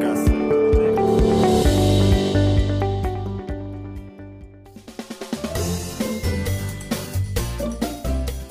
Vegas. 0.00 0.40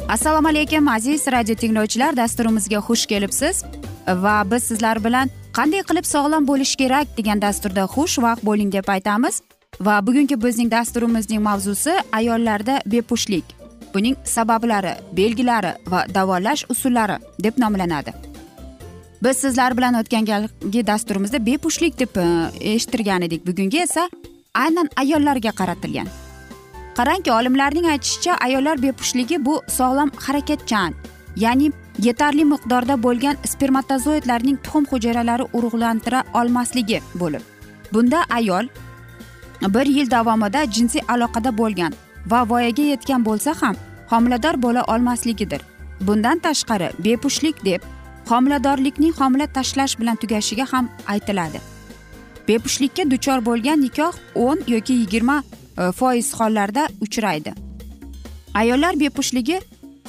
assalomu 0.10 0.48
alaykum 0.48 0.88
aziz 0.88 1.28
radio 1.28 1.56
tinglovchilar. 1.56 2.18
Dasturimizga 2.18 2.78
xush 2.78 3.06
kelibsiz. 3.06 3.64
Va 4.08 4.52
biz 4.52 4.64
sizlar 4.64 5.04
bilan 5.04 5.30
qanday 5.54 5.84
qilib 5.90 6.06
sog'lom 6.06 6.48
bo'lish 6.48 6.76
kerak 6.76 7.18
degan 7.18 7.42
dasturda 7.42 7.84
xushvaqt 7.96 8.46
bo'ling 8.46 8.72
deb 8.72 8.88
aytamiz. 8.88 9.42
Va 9.82 10.08
bugungi 10.08 10.42
bizning 10.44 10.72
dasturimizning 10.72 11.42
mavzusi 11.42 11.94
ayollarda 12.12 12.82
bepushtlik 12.86 13.46
buning 13.94 14.16
sabablari 14.24 14.94
belgilari 15.18 15.74
va 15.88 16.06
davolash 16.16 16.66
usullari 16.70 17.18
deb 17.44 17.54
nomlanadi. 17.58 18.29
Biz 19.24 19.38
sizlar 19.38 19.78
bilan 19.78 19.94
o'tgan 19.94 20.26
galgi 20.26 20.88
dasturimizda 20.88 21.46
bepushtlik 21.46 22.00
deb 22.00 22.16
e, 22.16 22.26
eshittirgan 22.74 23.22
edik. 23.22 23.48
Bugungi 23.48 23.82
esa 23.82 24.10
aynan 24.54 24.90
ayollarga 24.96 25.52
qaratilgan. 25.52 26.08
Qarangki 26.98 27.32
olimlarning 27.32 27.86
aytishicha 27.86 28.34
ayollar 28.46 28.82
bepushligi 28.82 29.46
bu 29.46 29.62
sog'lom 29.68 30.12
harakatchan 30.26 30.94
ya'ni 31.36 31.72
yetarli 32.08 32.46
miqdorda 32.46 33.04
bo'lgan 33.04 33.38
spermatozoidlarning 33.46 34.58
tuxum 34.64 34.86
hujayralari 34.92 35.46
urug'lantira 35.54 36.24
olmasligi 36.34 37.02
bo'lib 37.16 37.42
bunda 37.94 38.24
ayol 38.30 38.68
bir 39.76 39.86
yil 39.86 40.12
davomida 40.12 40.64
jinsiy 40.76 41.02
aloqada 41.08 41.58
bo'lgan 41.58 41.94
va 42.32 42.50
voyaga 42.50 42.84
yetgan 42.94 43.26
bo'lsa 43.26 43.56
ham 43.62 43.76
homilador 44.10 44.62
bo'la 44.62 44.84
olmasligidir. 44.84 45.62
Bundan 46.02 46.40
tashqari 46.40 46.90
bepushtlik 47.06 47.66
deb 47.66 47.82
homiladorlikning 48.30 49.14
homila 49.20 49.48
tashlash 49.58 50.00
bilan 50.00 50.16
tugashiga 50.22 50.66
ham 50.72 50.90
aytiladi. 51.08 51.60
Bepushtlikka 52.48 53.04
duchor 53.12 53.40
bo'lgan 53.46 53.82
nikoh 53.82 54.14
o'n 54.36 54.60
yoki 54.68 54.94
yigirma 55.02 55.38
e, 55.44 55.92
foiz 55.92 56.34
hollarda 56.40 56.88
uchraydi. 57.06 57.54
Ayollar 58.54 59.00
bepushligi 59.00 59.60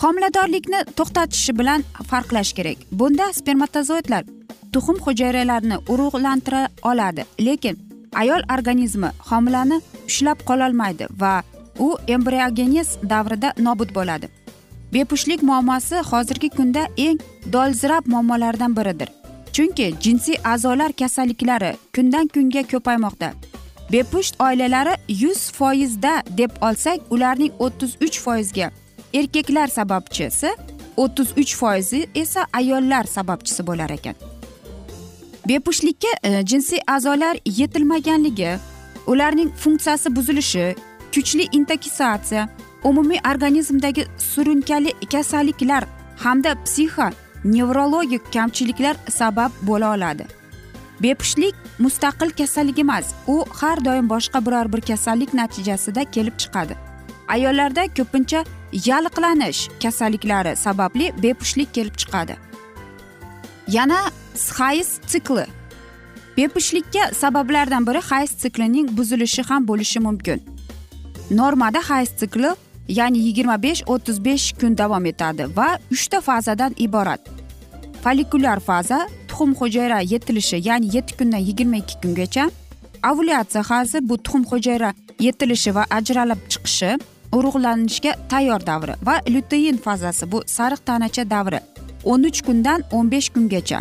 homiladorlikni 0.03 0.81
to'xtatishi 0.99 1.59
bilan 1.59 1.85
farqlash 2.11 2.53
kerak. 2.59 2.79
Bunda 2.93 3.33
spermatozoidlar 3.33 4.25
tuxum 4.73 4.99
hujayralarini 5.07 5.79
urug'lantira 5.93 6.69
oladi 6.83 7.25
lekin 7.47 7.79
ayol 8.23 8.43
organizmi 8.59 9.11
homilani 9.31 9.81
ushlab 10.09 10.45
qololmaydi 10.49 11.09
va 11.23 11.35
u 11.79 11.97
embriogenez 12.09 12.89
davrida 13.13 13.53
nobud 13.59 13.95
bo'ladi. 13.95 14.29
Bepushtlik 14.93 15.43
muammosi 15.43 15.97
hozirgi 15.97 16.49
kunda 16.49 16.87
eng 16.97 17.21
dolzarb 17.53 18.07
muammolardan 18.07 18.77
biridir. 18.77 19.09
Chunki 19.53 19.95
jinsiy 20.01 20.37
a'zolar 20.45 20.93
kasalliklari 20.93 21.77
kundan 21.95 22.27
kunga 22.29 22.63
ko'paymoqda. 22.63 23.33
Bepusht 23.93 24.41
oilalari 24.41 24.95
yuz 25.09 25.51
foizda 25.53 26.23
deb 26.39 26.51
olsak 26.61 27.01
ularning 27.11 27.53
o'ttiz 27.59 27.97
uch 28.07 28.19
foizga 28.21 28.71
erkaklar 29.15 29.69
sababchisi 29.69 30.51
o'ttiz 30.97 31.29
uch 31.39 31.55
foizi 31.57 32.07
esa 32.15 32.47
ayollar 32.53 33.05
sababchisi 33.05 33.67
bo'lar 33.67 33.91
ekan. 33.91 34.15
Bepushtlikka 35.49 36.13
e, 36.23 36.43
jinsiy 36.47 36.79
a'zolar 36.87 37.37
yetilmaganligi 37.45 38.59
ularning 39.07 39.51
funksiyasi 39.57 40.17
buzilishi 40.17 40.75
kuchli 41.15 41.49
intoksikatsiya 41.53 42.49
umumiy 42.85 43.19
organizmdagi 43.35 44.07
surunkali 44.19 44.93
kasalliklar 45.13 45.85
hamda 46.17 46.55
psixo 46.65 47.11
nevrologik 47.45 48.33
kamchiliklar 48.33 48.97
sabab 49.09 49.51
bo'la 49.63 49.95
oladi. 49.97 50.27
Bepushtlik 51.03 51.55
mustaqil 51.79 52.31
kasallik 52.31 52.79
emas 52.79 53.15
u 53.27 53.45
har 53.61 53.85
doim 53.85 54.09
boshqa 54.09 54.47
biror 54.47 54.73
bir 54.73 54.81
kasallik 54.81 55.35
natijasida 55.35 56.05
kelib 56.05 56.37
chiqadi. 56.39 56.75
Ayollarda 57.29 57.85
ko'pincha 57.97 58.45
yalliqlanish 58.73 59.69
kasalliklari 59.83 60.57
sababli 60.57 61.13
bepushtlik 61.23 61.75
kelib 61.75 61.95
chiqadi. 61.95 62.37
Yana 63.69 64.01
hayz 64.59 65.01
sikli. 65.07 65.47
Bepushtlikka 66.37 67.15
sabablardan 67.15 67.87
biri 67.87 68.01
hayz 68.11 68.31
siklining 68.31 68.97
buzilishi 68.97 69.43
ham 69.43 69.69
bo'lishi 69.69 70.01
mumkin. 70.01 70.43
Normada 71.31 71.81
hayz 71.89 72.09
sikli 72.09 72.51
ya'ni 72.99 73.19
yigirma 73.27 73.57
besh 73.63 73.83
o'ttiz 73.93 74.25
besh 74.25 74.47
kun 74.61 74.79
davom 74.79 75.05
etadi 75.13 75.45
va 75.57 75.69
uchta 75.95 76.21
fazadan 76.21 76.73
iborat. 76.87 77.21
Follikulyar 78.03 78.61
faza 78.61 78.99
tuxum 79.29 79.55
hujayra 79.61 80.01
yetilishi 80.13 80.59
ya'ni 80.69 80.97
yetti 80.97 81.17
kundan 81.19 81.43
yigirma 81.49 81.77
ikki 81.83 81.95
kungacha. 82.03 82.45
Ovulyatsiya 83.11 83.63
fazi 83.63 84.09
bu 84.09 84.15
tuxum 84.25 84.45
hujayra 84.51 84.91
yetilishi 85.27 85.75
va 85.75 85.85
ajralib 85.99 86.41
chiqishi. 86.53 86.91
Urug'lanishga 87.37 88.13
tayyor 88.31 88.61
davri 88.67 88.95
va 89.07 89.15
lyutein 89.33 89.77
fazasi 89.77 90.33
bu 90.33 90.39
sariq 90.57 90.81
tanacha 90.89 91.25
davri 91.31 91.61
o'n 92.05 92.23
uch 92.29 92.41
kundan 92.47 92.83
o'n 92.93 93.11
besh 93.11 93.29
kungacha. 93.35 93.81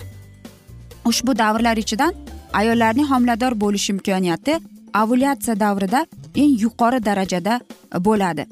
Ushbu 1.10 1.38
davrlar 1.38 1.78
ichidan 1.84 2.14
ayollarning 2.54 3.08
homilador 3.12 3.54
bo'lish 3.64 3.90
imkoniyati 3.94 4.54
ovulyatsiya 5.02 5.60
davrida 5.60 6.06
eng 6.36 6.54
yuqori 6.64 7.00
darajada 7.06 7.60
bo'ladi. 8.08 8.46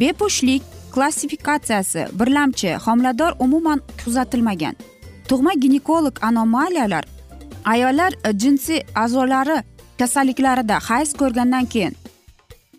Bepushtlik 0.00 0.62
klassifikatsiyasi 0.94 2.06
birlamchi 2.18 2.74
homilador 2.74 3.32
umuman 3.38 3.80
kuzatilmagan. 4.04 4.74
Tug'ma 5.28 5.52
ginekolog 5.54 6.14
anomaliyalar 6.22 7.04
ayollar 7.64 8.12
jinsiy 8.34 8.80
a'zolari 8.94 9.62
kasalliklarida 9.98 10.78
hayz 10.88 11.12
ko'rgandan 11.20 11.66
keyin 11.72 11.94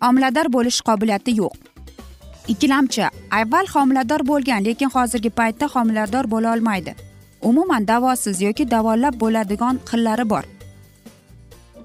homilador 0.00 0.52
bo'lish 0.52 0.80
qobiliyati 0.88 1.36
yo'q. 1.40 1.52
Ikkilamchi 2.48 3.04
avval 3.38 3.66
homilador 3.74 4.26
bo'lgan 4.30 4.64
lekin 4.64 4.90
hozirgi 4.94 5.30
paytda 5.30 5.66
homilador 5.74 6.30
bo'la 6.30 6.52
olmaydi. 6.54 6.94
Umuman 7.42 7.88
davosiz 7.88 8.42
yoki 8.42 8.70
davolab 8.70 9.14
bo'ladigan 9.20 9.78
xillari 9.90 10.30
bor. 10.30 10.44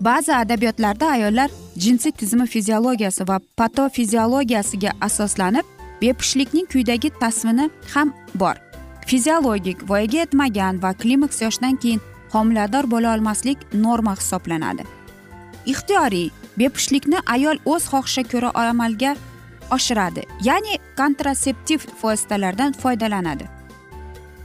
Ba'zi 0.02 0.36
adabiyotlarda 0.36 1.10
ayollar 1.10 1.52
jinsiy 1.78 2.12
tizimi 2.12 2.48
fiziologiyasi 2.48 3.28
va 3.28 3.40
patofiziologiyasiga 3.58 4.92
asoslanib 5.02 5.66
bepushtlikning 6.02 6.68
quyidagi 6.70 7.10
tasvini 7.20 7.70
ham 7.94 8.14
bor. 8.36 8.56
Fiziologik 9.06 9.90
voyaga 9.90 10.18
yetmagan 10.18 10.84
va 10.84 10.94
klimaks 10.94 11.42
yoshdan 11.42 11.76
keyin 11.76 12.02
homilador 12.32 12.92
bo'la 12.92 13.16
olmaslik 13.16 13.58
norma 13.74 14.16
hisoblanadi. 14.16 14.84
Ixtiyoriy 15.66 16.30
bepushtlikni 16.58 17.20
ayol 17.26 17.58
o'z 17.66 17.90
xohishiga 17.92 18.30
ko'ra 18.32 18.52
amalga 18.70 19.16
oshiradi 19.72 20.24
ya'ni 20.44 20.80
kontraseptiv 20.98 21.80
vositalardan 22.04 22.72
foydalanadi. 22.72 23.46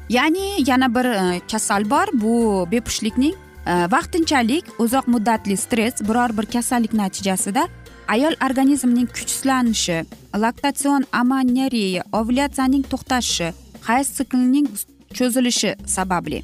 Ya'ni 0.08 0.70
yana 0.70 0.94
bir 0.94 1.05
e, 1.05 1.40
kasal 1.50 1.90
bor 1.90 2.06
bu 2.12 2.66
bepushtlikning 2.70 3.34
Э, 3.67 3.87
vaqtinchalik 3.91 4.64
uzoq 4.79 5.06
muddatli 5.06 5.56
stress 5.56 6.03
biror 6.09 6.37
bir 6.38 6.47
kasallik 6.47 6.93
natijasida 6.93 7.69
ayol 8.09 8.35
organizmining 8.47 9.09
kuchsizlanishi 9.09 10.05
laktatsion 10.35 11.05
amanyareya 11.12 12.03
ovulyatsiyaning 12.12 12.82
to'xtashishi 12.93 13.53
hayz 13.82 14.06
siklining 14.06 14.67
cho'zilishi 15.14 15.75
sababli. 15.87 16.43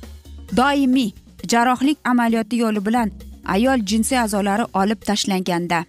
Doimiy 0.57 1.11
jarrohlik 1.53 1.99
amaliyoti 2.05 2.57
yo'li 2.57 2.87
bilan 2.87 3.11
ayol 3.45 3.87
jinsiy 3.91 4.19
a'zolari 4.19 4.65
olib 4.75 5.01
tashlanganda. 5.09 5.85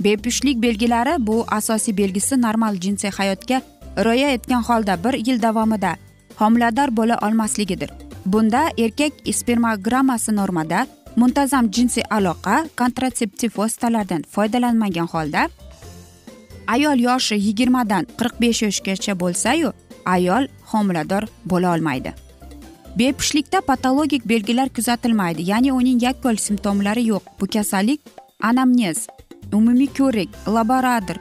Bepushtlik 0.00 0.62
belgilari 0.62 1.26
bu 1.26 1.44
asosiy 1.48 1.96
belgisi 1.96 2.42
normal 2.42 2.74
jinsiy 2.74 3.10
hayotga 3.10 3.62
rioya 4.04 4.28
etgan 4.30 4.62
holda 4.62 5.04
bir 5.04 5.14
yil 5.26 5.42
davomida 5.42 5.96
homilador 6.38 6.96
bo'la 6.96 7.18
olmasligidir. 7.22 8.05
Bunda 8.26 8.62
erkak 8.78 9.12
spermogrammasi 9.32 10.32
normada 10.36 10.86
muntazam 11.16 11.70
jinsiy 11.70 12.04
aloqa 12.10 12.56
kontratseptiv 12.76 13.50
vositalardan 13.56 14.22
foydalanmagan 14.34 15.08
holda 15.14 15.48
ayol 16.74 16.98
yoshi 17.08 17.38
yigirmadan 17.46 18.06
qirq 18.18 18.34
besh 18.40 18.62
yoshgacha 18.66 19.14
bo'lsayu 19.22 19.72
ayol 20.04 20.48
homilador 20.72 21.24
bo'la 21.50 21.74
olmaydi. 21.74 22.14
Bepushtlikda 22.98 23.60
patologik 23.60 24.28
belgilar 24.28 24.68
kuzatilmaydi 24.68 25.42
ya'ni 25.50 25.72
uning 25.72 26.02
yakkol 26.02 26.36
simptomlari 26.36 27.04
yo'q. 27.12 27.24
Bu 27.40 27.46
kasallik 27.46 28.00
anamnez 28.42 29.06
umumiy 29.52 29.90
ko'rik 29.98 30.30
laborator 30.46 31.18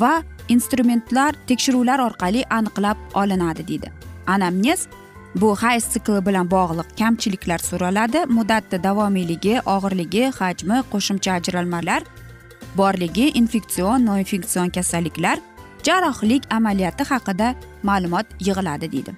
va 0.00 0.22
instrumentlar 0.48 1.32
tekshiruvlar 1.48 1.98
orqali 1.98 2.44
aniqlab 2.50 2.98
olinadi 3.14 3.68
deydi. 3.68 3.92
Anamnez 4.26 4.88
bu 5.34 5.56
hayz 5.56 5.84
sikli 5.84 6.26
bilan 6.26 6.50
bog'liq 6.50 6.88
kamchiliklar 6.98 7.58
so'raladi 7.58 8.24
muddati 8.36 8.82
davomiyligi 8.82 9.60
og'irligi 9.74 10.24
hajmi 10.38 10.82
qo'shimcha 10.92 11.32
ajralmalar 11.32 12.02
borligi 12.76 13.30
infeksion 13.40 14.06
noinfeksion 14.06 14.68
kasalliklar 14.68 15.38
jarrohlik 15.82 16.42
amaliyoti 16.50 17.04
haqida 17.04 17.54
ma'lumot 17.82 18.26
yig'iladi 18.40 18.92
deydi. 18.92 19.12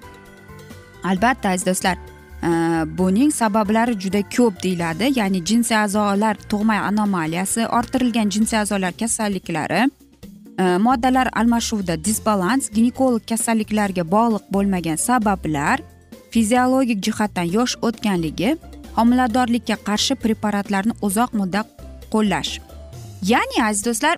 Albatta 1.03 1.49
aziz 1.49 1.65
do'stlar 1.65 1.97
e, 1.97 2.49
buning 2.97 3.31
sabablari 3.31 3.99
juda 3.99 4.21
ko'p 4.35 4.63
deyiladi. 4.63 5.19
Ya'ni 5.19 5.45
jinsiy 5.45 5.77
a'zolar 5.77 6.35
tug'ma 6.49 6.77
anomaliyasi 6.89 7.67
orttirilgan 7.67 8.29
jinsiy 8.29 8.59
a'zolar 8.59 8.93
kasalliklari 9.01 9.81
e, 10.59 10.77
moddalar 10.77 11.29
almashuvida 11.33 11.95
disbalans 12.05 12.69
ginekolog 12.69 13.23
kasalliklarga 13.29 14.03
bog'liq 14.15 14.45
bo'lmagan 14.55 14.95
sabablar 14.95 15.79
fiziologik 16.33 16.99
jihatdan 17.05 17.47
yosh 17.55 17.75
o'tganligi 17.87 18.55
homiladorlikka 18.97 19.75
qarshi 19.87 20.15
preparatlarni 20.23 20.93
uzoq 21.07 21.33
muddat 21.39 21.67
qo'llash. 22.13 22.53
Ya'ni 23.31 23.57
aziz 23.65 23.85
do'stlar 23.87 24.17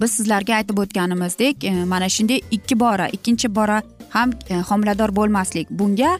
biz 0.00 0.10
sizlarga 0.18 0.54
aytib 0.58 0.78
o'tganimizdek 0.84 1.64
e, 1.64 1.72
mana 1.92 2.08
shunday 2.08 2.40
ikki 2.56 2.80
bora 2.84 3.08
ikkinchi 3.16 3.54
bora 3.58 3.82
ham 4.14 4.32
e, 4.48 4.60
homilador 4.70 5.16
bo'lmaslik. 5.18 5.70
Bunga 5.70 6.12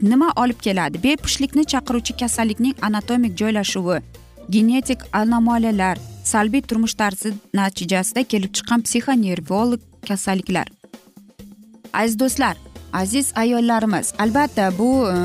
nima 0.00 0.28
olib 0.42 0.60
keladi? 0.66 1.02
Bepushtlikni 1.02 1.64
chaqiruvchi 1.72 2.16
kasallikning 2.22 2.74
anatomik 2.88 3.38
joylashuvi 3.40 3.98
genetik 4.50 5.00
anomaliyalar 5.12 5.98
salbiy 6.24 6.62
turmush 6.62 6.94
tarzi 6.94 7.34
natijasida 7.54 8.22
kelib 8.32 8.54
chiqqan 8.56 8.86
psixonervolog 8.86 9.80
kasalliklar. 10.08 10.66
Aziz 11.92 12.18
do'stlar 12.18 12.56
aziz 12.92 13.32
ayollarimiz. 13.36 14.12
Albatta 14.18 14.78
bu 14.78 15.08
e, 15.08 15.16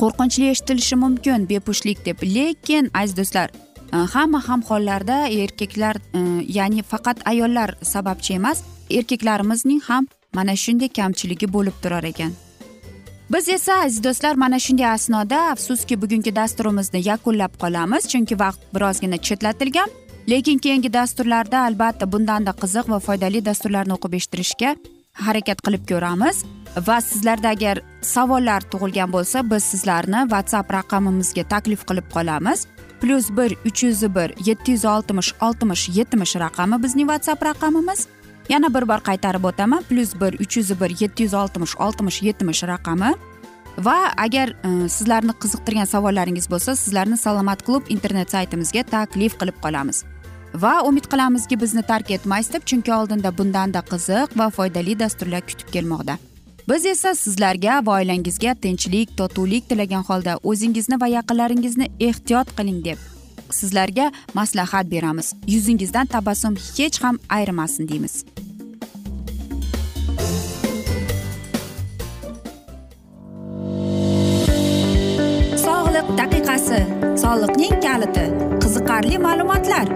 qo'rqinchli 0.00 0.50
eshitilishi 0.50 0.96
mumkin 0.96 1.48
bepushtlik 1.48 2.06
deb. 2.06 2.22
Lekin 2.22 2.90
aziz 2.94 3.16
do'stlar 3.16 3.50
e, 3.92 3.96
hamma 3.96 4.48
ham 4.48 4.62
hollarda 4.62 5.28
erkaklar 5.28 5.96
e, 5.96 6.20
ya'ni 6.48 6.82
faqat 6.82 7.18
ayollar 7.24 7.76
sababchi 7.82 8.34
emas 8.34 8.62
erkaklarimizning 8.90 9.80
ham 9.88 10.06
mana 10.34 10.56
shunday 10.56 10.88
kamchiligi 10.88 11.52
bo'lib 11.52 11.76
turar 11.82 12.04
ekan. 12.04 12.32
Biz 13.32 13.48
esa 13.48 13.72
aziz 13.84 14.04
do'stlar 14.04 14.34
mana 14.34 14.58
shunday 14.58 14.86
asnoda 14.86 15.38
afsuski 15.50 16.02
bugungi 16.02 16.36
dasturimizni 16.36 17.00
yakunlab 17.08 17.52
qolamiz 17.62 18.08
chunki 18.12 18.38
vaqt 18.38 18.60
birozgina 18.74 19.16
chetlatilgan. 19.16 19.88
Lekin 20.30 20.58
keyingi 20.58 20.92
dasturlarda 20.92 21.58
albatta 21.68 22.12
bundanda 22.12 22.52
qiziq 22.62 22.88
va 22.92 22.98
foydali 22.98 23.44
dasturlarni 23.48 23.94
o'qib 23.96 24.14
eshittirishga 24.18 24.74
harakat 25.24 25.62
qilib 25.66 25.84
ko'ramiz. 25.90 26.44
Va 26.88 27.00
sizlarda 27.00 27.52
agar 27.56 27.80
savollar 28.02 28.64
tug'ilgan 28.72 29.12
bo'lsa 29.12 29.42
biz 29.50 29.64
sizlarni 29.72 30.26
whatsapp 30.32 30.72
raqamimizga 30.78 31.44
taklif 31.52 31.86
qilib 31.88 32.08
qolamiz. 32.16 32.66
Plyus 33.00 33.30
bir 33.38 33.56
uch 33.68 33.82
yuz 33.84 34.02
bir 34.16 34.32
yetti 34.48 34.72
yuz 34.76 34.84
oltmish 34.84 35.32
oltmish 35.40 35.88
yetmish 35.98 36.36
raqami 36.44 36.82
bizning 36.82 37.08
whatsapp 37.12 37.42
raqamimiz. 37.44 38.06
Yana 38.48 38.68
bir 38.74 38.88
bor 38.88 39.00
qaytarib 39.08 39.44
o'taman. 39.44 39.82
Plyus 39.88 40.14
bir 40.20 40.40
uch 40.44 40.56
yuz 40.56 40.80
bir 40.80 40.90
yetti 41.00 41.22
yuz 41.22 41.34
oltmish 41.34 41.76
oltmish 41.76 42.22
yetmish 42.22 42.62
raqami. 42.64 43.14
Va 43.78 43.96
agar 44.16 44.48
e, 44.48 44.88
sizlarni 44.88 45.34
qiziqtirgan 45.42 45.88
savollaringiz 45.94 46.46
bo'lsa 46.50 46.76
sizlarni 46.76 47.16
salomat 47.16 47.64
klub 47.66 47.90
internet 47.92 48.30
saytimizga 48.30 48.82
taklif 48.82 49.36
qilib 49.40 49.58
qolamiz. 49.64 50.04
Va 50.62 50.82
umid 50.88 51.06
qilamizki 51.12 51.60
bizni 51.60 51.82
tark 51.82 52.10
etmaysiz 52.10 52.52
deb 52.54 52.62
chunki 52.70 52.92
oldinda 52.94 53.38
bundanda 53.38 53.80
qiziq 53.92 54.38
va 54.40 54.50
foydali 54.50 54.98
dasturlar 54.98 55.42
kutib 55.48 55.68
kelmoqda. 55.74 56.16
Biz 56.68 56.86
esa 56.86 57.14
sizlarga 57.14 57.80
va 57.86 57.98
oilangizga 57.98 58.54
tinchlik 58.62 59.16
totuvlik 59.18 59.68
tilagan 59.68 60.02
holda 60.08 60.38
o'zingizni 60.42 61.00
va 61.00 61.08
yaqinlaringizni 61.16 61.90
ehtiyot 62.08 62.56
qiling 62.58 62.80
deb 62.84 62.98
sizlarga 63.50 64.12
maslahat 64.34 64.90
beramiz. 64.90 65.34
Yuzingizdan 65.46 66.06
tabassum 66.06 66.56
hech 66.56 67.02
ham 67.04 67.18
ayrimasin 67.28 67.88
deymiz. 67.88 68.24
Sog'liq 75.66 76.08
daqiqasi 76.20 76.80
soliqning 77.22 77.76
kaliti 77.86 78.26
qiziqarli 78.62 79.18
ma'lumotlar. 79.28 79.95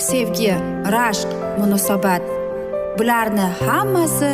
sevgi 0.00 0.52
rashq 0.94 1.28
munosabat. 1.58 2.22
Bularni 2.98 3.46
hammasi 3.66 4.30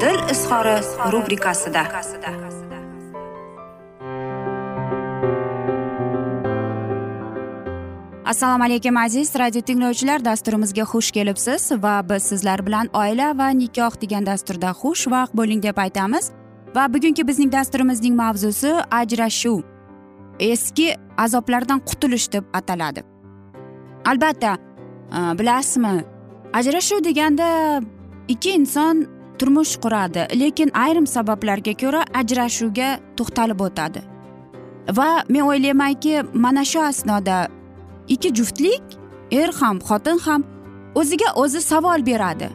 dil 0.00 0.20
izhori 0.32 0.76
rubrikasida. 1.12 1.82
Assalomu 8.24 8.64
alaykum 8.64 8.96
aziz 8.96 9.34
radio 9.38 9.60
tinglovchilar. 9.60 10.24
Dasturimizga 10.24 10.82
xush 10.82 11.10
kelibsiz 11.10 11.72
va 11.72 12.00
biz 12.08 12.22
sizlar 12.22 12.66
bilan 12.66 12.88
oila 12.94 13.32
va 13.38 13.48
nikoh 13.50 14.00
degan 14.02 14.26
dasturda 14.26 14.70
xushvaqt 14.70 15.36
bo'ling 15.36 15.62
deb 15.62 15.78
aytamiz. 15.78 16.30
Va 16.76 16.86
bugungi 16.94 17.26
bizning 17.28 17.52
dasturimizning 17.52 18.14
mavzusi 18.16 18.72
ajrashuv. 18.90 19.60
Eski 20.40 20.94
azoblardan 21.18 21.80
qutulish 21.88 22.32
deb 22.32 22.44
ataladi. 22.52 23.02
Albatta 24.06 24.56
Э, 25.12 25.38
bilasizmi? 25.38 26.04
Ajrashuv 26.52 27.04
deganda 27.04 27.80
ikki 28.28 28.50
inson 28.50 29.06
turmush 29.38 29.76
quradi 29.82 30.26
lekin 30.40 30.70
ayrim 30.74 31.06
sabablarga 31.06 31.74
ko'ra 31.82 32.02
ajrashuvga 32.20 32.88
to'xtalib 33.16 33.60
o'tadi. 33.66 34.00
Va 34.98 35.10
men 35.28 35.42
o'ylaymanki 35.50 36.14
mana 36.34 36.64
shu 36.64 36.80
asnoda 36.90 37.48
ikki 38.08 38.34
juftlik 38.38 38.82
er 39.30 39.50
ham 39.60 39.78
xotin 39.88 40.18
ham 40.26 40.44
o'ziga 40.94 41.28
o'zi 41.42 41.60
savol 41.70 42.06
beradi. 42.06 42.48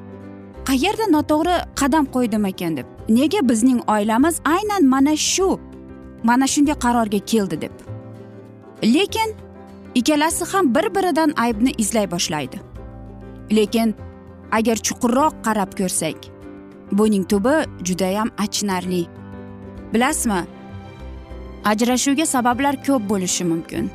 Qayerda 0.69 1.05
noto'g'ri 1.15 1.55
qadam 1.79 2.05
qo'ydim 2.15 2.45
ekan 2.51 2.77
deb. 2.77 2.87
Nega 3.09 3.41
bizning 3.49 3.79
oilamiz 3.95 4.35
aynan 4.55 4.83
mana 4.93 5.15
shu 5.15 5.49
mana 6.23 6.47
shunday 6.53 6.77
qarorga 6.85 7.19
keldi 7.31 7.61
deb. 7.61 7.73
Lekin 8.95 9.29
ikkalasi 9.95 10.45
ham 10.45 10.75
bir 10.75 10.95
biridan 10.95 11.33
aybni 11.37 11.71
izlay 11.77 12.11
boshlaydi. 12.11 12.59
Lekin 13.51 13.95
agar 14.51 14.75
chuqurroq 14.75 15.33
qarab 15.45 15.71
ko'rsak 15.79 16.15
buning 16.91 17.27
tubi 17.29 17.55
judayam 17.83 18.29
achinarli. 18.37 19.05
Bilasizmi? 19.93 20.41
Ajrashuvga 21.65 22.25
sabablar 22.25 22.83
ko'p 22.83 23.09
bo'lishi 23.09 23.43
mumkin. 23.43 23.89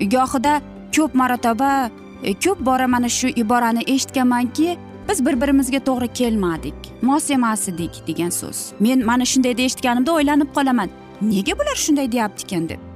Gohida 0.00 0.60
ko'p 0.96 1.14
marotaba 1.14 1.90
e, 2.22 2.34
ko'p 2.34 2.66
bora 2.66 2.88
mana 2.88 3.08
shu 3.08 3.28
iborani 3.28 3.82
eshitganmanki 3.86 4.78
biz 5.08 5.26
bir 5.26 5.40
birimizga 5.40 5.78
to'g'ri 5.78 6.08
kelmadik. 6.12 6.74
Mos 7.02 7.30
emas 7.30 7.68
edik 7.68 8.06
degan 8.06 8.30
so'z. 8.30 8.72
Men 8.80 9.06
mana 9.06 9.24
shunday 9.24 9.56
deyishganimda 9.56 10.12
o'ylanib 10.12 10.50
qolaman. 10.56 10.88
Nega 11.22 11.58
bular 11.58 11.76
shunday 11.76 12.12
deyaptikan 12.12 12.68
deb? 12.68 12.93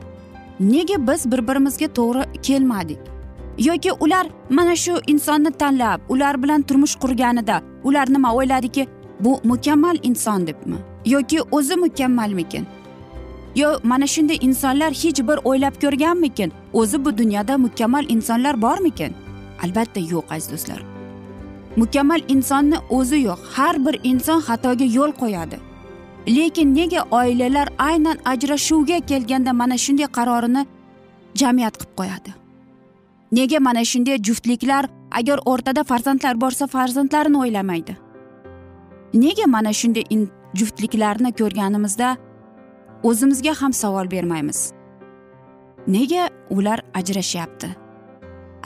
Nega 0.60 1.06
biz 1.08 1.32
bir 1.32 1.48
birimizga 1.48 1.86
to'g'ri 1.86 2.40
kelmadik? 2.42 2.98
Yoki 3.58 3.92
ular 3.92 4.26
mana 4.50 4.76
shu 4.76 5.00
insonni 5.06 5.50
tanlab 5.50 6.00
ular 6.08 6.42
bilan 6.42 6.62
turmush 6.62 6.96
qurganida 6.96 7.62
ular 7.84 8.06
nima 8.12 8.34
o'yladiki? 8.34 8.86
Bu 9.20 9.40
mukammal 9.44 9.96
inson 10.02 10.46
debmi? 10.46 10.76
Yoki 11.06 11.42
o'zi 11.50 11.76
mukammalmikin? 11.76 12.66
Yo 13.56 13.78
mana 13.82 14.06
shunday 14.06 14.38
insonlar 14.40 14.92
hech 14.92 15.20
bir 15.28 15.38
o'ylab 15.44 15.74
ko'rganmikin? 15.82 16.52
O'zi 16.72 17.04
bu 17.04 17.18
dunyoda 17.18 17.58
mukammal 17.58 18.04
insonlar 18.08 18.62
bormikin? 18.62 19.12
Albatta 19.64 20.00
yo'q 20.00 20.24
aziz 20.30 20.52
do'stlar. 20.52 20.82
Mukammal 21.76 22.20
insonni 22.28 22.76
o'zi 22.90 23.16
yo'q. 23.16 23.38
Har 23.54 23.86
bir 23.86 24.00
inson 24.02 24.40
xatoga 24.40 24.84
yo'l 24.84 25.12
qo'yadi. 25.20 25.67
Lekin 26.28 26.75
nega 26.75 27.02
oilalar 27.11 27.68
aynan 27.78 28.18
ajrashuvga 28.25 29.00
kelganda 29.00 29.52
mana 29.52 29.78
shunday 29.78 30.06
qarorini 30.18 30.66
jamiyat 31.35 31.75
qilib 31.80 31.94
qo'yadi? 32.00 32.30
Nega 33.32 33.58
mana 33.61 33.85
shunday 33.85 34.18
juftliklar 34.28 34.88
agar 35.11 35.38
o'rtada 35.44 35.85
farzandlar 35.85 36.40
borsa 36.40 36.66
farzandlarini 36.66 37.38
o'ylamaydi? 37.44 37.97
Nega 39.14 39.47
mana 39.47 39.73
shunday 39.73 40.04
juftliklarni 40.54 41.32
ko'rganimizda 41.40 42.16
o'zimizga 43.02 43.54
ham 43.61 43.73
savol 43.73 44.11
bermaymiz? 44.11 44.73
Nega 45.87 46.28
ular 46.50 46.80
ajrashyapti? 46.94 47.68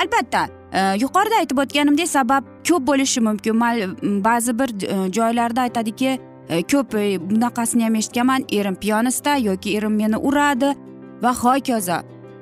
Albatta 0.02 0.48
e, 0.72 0.80
yuqorida 1.02 1.38
aytib 1.42 1.58
o'tganimdek 1.58 2.08
sabab 2.08 2.44
ko'p 2.68 2.86
bo'lishi 2.86 3.20
mumkin. 3.20 3.60
Ba'zi 4.24 4.58
bir 4.58 4.70
e, 4.82 5.12
joylarda 5.12 5.60
aytadiki 5.60 6.18
E, 6.48 6.62
ko'p 6.62 6.94
e, 6.94 7.30
bunaqasini 7.30 7.84
ham 7.84 7.94
eshitganman. 7.94 8.44
Erim 8.52 8.74
piyonista 8.74 9.36
yoki 9.36 9.76
erim 9.76 9.94
meni 9.96 10.16
uradi. 10.16 10.74
Va 11.22 11.34
hokazo. 11.34 11.98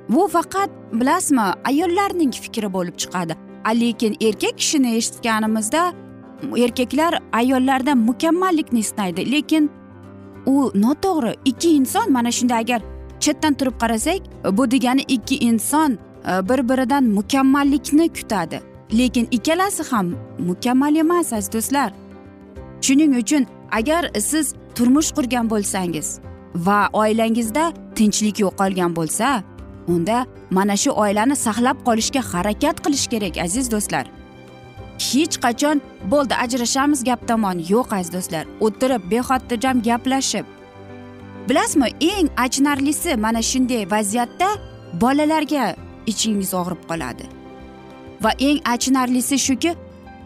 Bu 0.09 0.29
faqat 0.29 0.71
bilasizmi 0.93 1.41
ayollarning 1.65 2.33
fikri 2.33 2.73
bo'lib 2.73 2.97
chiqadi. 2.99 3.37
Lekin 3.81 4.17
erkak 4.21 4.59
kishini 4.59 4.97
eshitganimizda 4.97 5.93
erkaklar 6.57 7.19
ayollarda 7.33 7.95
mukammallikni 7.95 8.79
istaydi. 8.79 9.33
Lekin 9.33 9.71
u 10.47 10.71
noto'g'ri 10.75 11.35
ikki 11.45 11.71
inson 11.71 12.13
mana 12.13 12.33
shunday 12.33 12.59
agar 12.59 12.83
chetdan 13.21 13.55
turib 13.55 13.77
qarasak 13.81 14.21
bu 14.53 14.71
degani 14.71 15.03
ikki 15.03 15.37
inson 15.39 15.93
e, 15.93 16.49
bir 16.49 16.69
biridan 16.69 17.05
mukammallikni 17.05 18.09
kutadi. 18.09 18.61
Lekin 18.99 19.29
ikkalasi 19.31 19.83
ham 19.91 20.15
mukammal 20.39 20.97
emas 20.97 21.33
aziz 21.33 21.53
do'stlar. 21.53 21.93
Shuning 22.81 23.17
uchun 23.17 23.47
agar 23.79 24.11
siz 24.31 24.55
turmush 24.75 25.11
qurgan 25.17 25.51
bo'lsangiz 25.51 26.09
va 26.55 26.89
oilangizda 26.93 27.73
tinchlik 27.95 28.41
yo'qolgan 28.45 28.97
bo'lsa 28.97 29.43
unda 29.89 30.27
mana 30.51 30.77
shu 30.77 30.91
oilani 30.91 31.37
saqlab 31.47 31.79
qolishga 31.89 32.23
harakat 32.33 32.77
qilish 32.85 33.07
kerak 33.13 33.39
aziz 33.47 33.71
do'stlar. 33.75 34.07
Hech 35.09 35.37
qachon 35.45 35.77
bo'ldi 36.13 36.35
ajrashamiz 36.45 37.05
gap 37.09 37.21
tomon. 37.29 37.59
Yo'q 37.73 37.89
aziz 37.99 38.13
do'stlar 38.17 38.45
o'tirib 38.67 39.03
bexotirjam 39.13 39.77
gaplashib. 39.89 40.47
Bilasizmi 41.49 41.89
eng 42.13 42.29
achinarlisi 42.45 43.17
mana 43.17 43.43
shunday 43.51 43.83
vaziyatda 43.95 44.49
bolalarga 45.03 45.65
ichingiz 46.07 46.51
og'rib 46.61 46.83
qoladi. 46.91 47.25
Va 48.23 48.31
eng 48.49 48.59
achinarlisi 48.75 49.37
shuki 49.47 49.71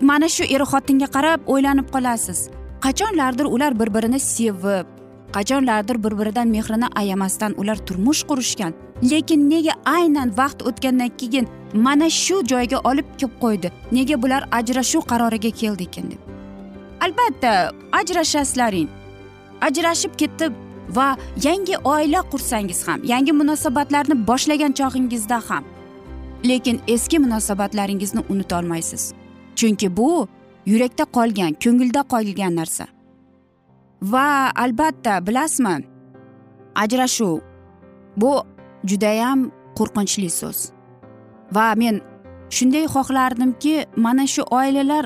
mana 0.01 0.29
shu 0.29 0.45
er 0.55 0.63
xotinga 0.73 1.09
qarab 1.17 1.41
o'ylanib 1.53 1.89
qolasiz. 1.95 2.41
Qachonlardir 2.85 3.45
ular 3.45 3.73
bir 3.81 3.95
birini 3.95 4.21
sevib 4.21 4.87
qachonlardir 5.33 5.97
bir 6.05 6.19
biridan 6.19 6.49
mehrini 6.49 6.89
ayamasdan 6.95 7.53
ular 7.61 7.77
turmush 7.87 8.23
qurishgan. 8.29 8.73
Lekin 9.11 9.51
nega 9.51 9.75
aynan 9.85 10.29
vaqt 10.39 10.61
o'tgandan 10.69 11.11
keyin 11.21 11.49
mana 11.75 12.11
shu 12.11 12.37
joyga 12.53 12.79
olib 12.91 13.09
kelib 13.19 13.35
qo'ydi? 13.45 13.69
Nega 13.93 14.23
bular 14.23 14.43
ajrashuv 14.59 15.03
qaroriga 15.13 15.51
keldi 15.61 15.83
ekan 15.89 16.11
deb? 16.11 16.21
Albatta 17.05 17.73
ajrashasizlaring. 18.01 18.89
Ajrashib 19.67 20.13
ketib 20.21 20.53
va 20.97 21.09
yangi 21.47 21.77
oila 21.95 22.21
qursangiz 22.33 22.89
ham 22.89 23.01
yangi 23.13 23.33
munosabatlarni 23.41 24.27
boshlagan 24.29 24.73
chog'ingizda 24.79 25.39
ham. 25.49 25.65
Lekin 26.49 26.81
eski 26.89 27.19
munosabatlaringizni 27.19 28.23
unutolmaysiz. 28.29 29.13
Chunki 29.57 29.97
bu 29.97 30.29
yurakda 30.67 31.05
qolgan 31.17 31.53
ko'ngilda 31.65 32.03
qolgan 32.13 32.53
narsa. 32.61 32.87
Va 34.13 34.29
albatta 34.65 35.27
bilasizmi 35.27 35.75
ajrashuv 36.83 37.41
bu 38.17 38.33
judayam 38.91 39.51
qo'rqinchli 39.79 40.31
so'z. 40.41 40.59
Va 41.57 41.67
men 41.83 42.01
shunday 42.57 42.87
xohlardimki 42.95 43.75
mana 43.97 44.27
shu 44.35 44.43
oilalar 44.59 45.05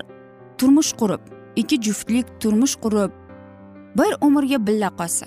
turmush 0.58 0.92
qurib 1.00 1.22
ikki 1.60 1.76
juftlik 1.86 2.26
turmush 2.40 2.76
qurib 2.84 3.10
bir 3.98 4.12
umrga 4.26 4.58
birga 4.66 4.90
qolsa. 5.00 5.26